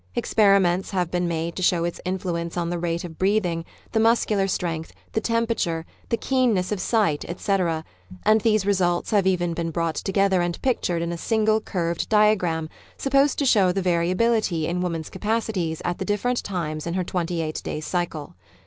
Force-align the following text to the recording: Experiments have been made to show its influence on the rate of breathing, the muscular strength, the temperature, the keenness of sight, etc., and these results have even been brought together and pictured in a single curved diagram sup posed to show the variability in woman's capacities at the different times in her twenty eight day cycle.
Experiments 0.15 0.89
have 0.89 1.11
been 1.11 1.27
made 1.27 1.55
to 1.55 1.61
show 1.61 1.83
its 1.83 2.01
influence 2.03 2.57
on 2.57 2.71
the 2.71 2.79
rate 2.79 3.03
of 3.03 3.19
breathing, 3.19 3.63
the 3.91 3.99
muscular 3.99 4.47
strength, 4.47 4.91
the 5.11 5.21
temperature, 5.21 5.85
the 6.09 6.17
keenness 6.17 6.71
of 6.71 6.81
sight, 6.81 7.23
etc., 7.27 7.85
and 8.25 8.41
these 8.41 8.65
results 8.65 9.11
have 9.11 9.27
even 9.27 9.53
been 9.53 9.69
brought 9.69 9.93
together 9.93 10.41
and 10.41 10.59
pictured 10.63 11.03
in 11.03 11.11
a 11.11 11.19
single 11.19 11.61
curved 11.61 12.09
diagram 12.09 12.67
sup 12.97 13.13
posed 13.13 13.37
to 13.37 13.45
show 13.45 13.71
the 13.71 13.83
variability 13.83 14.65
in 14.65 14.81
woman's 14.81 15.11
capacities 15.11 15.83
at 15.85 15.99
the 15.99 16.05
different 16.05 16.43
times 16.43 16.87
in 16.87 16.95
her 16.95 17.03
twenty 17.03 17.39
eight 17.39 17.61
day 17.63 17.79
cycle. 17.79 18.33